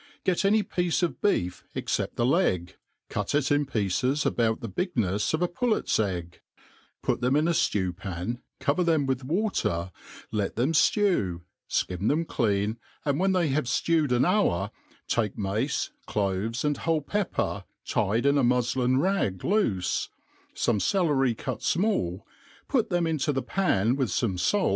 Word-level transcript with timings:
GET 0.23 0.43
any 0.43 0.63
piece 0.63 1.03
of 1.03 1.21
beef, 1.21 1.63
except 1.75 2.15
the 2.15 2.25
leg, 2.25 2.75
cut 3.07 3.35
lit 3.35 3.51
in 3.51 3.67
piecet 3.67 4.35
«bout 4.35 4.59
the 4.59 4.67
bignefs 4.67 5.31
of 5.35 5.43
a 5.43 5.47
pullet's 5.47 5.99
egg, 5.99 6.41
put 7.03 7.21
them 7.21 7.35
in 7.35 7.47
a 7.47 7.51
ftew*pan, 7.51 8.41
cover 8.59 8.83
them 8.83 9.05
with 9.05 9.23
water, 9.23 9.91
let 10.31 10.55
them 10.55 10.71
liew, 10.71 11.41
ikim 11.69 12.07
them 12.07 12.25
clean, 12.25 12.79
and 13.05 13.19
wJien 13.21 13.33
they 13.33 13.47
have 13.49 13.65
flewf 13.65 14.07
d 14.07 14.15
an 14.15 14.25
hour, 14.25 14.71
take 15.07 15.37
mace, 15.37 15.91
cloves, 16.07 16.65
and 16.65 16.77
whole 16.77 17.03
f>epper 17.03 17.63
tied 17.85 18.25
in 18.25 18.39
a 18.39 18.43
muflia 18.43 18.99
rag 18.99 19.37
Joofe, 19.37 20.09
fome 20.55 20.81
celery 20.81 21.35
cut 21.35 21.59
fmall, 21.59 22.23
put 22.67 22.89
them 22.89 23.05
into 23.05 23.31
the 23.31 23.43
pan 23.43 23.95
with 23.95 24.09
<fome 24.09 24.39
fak 24.39 24.69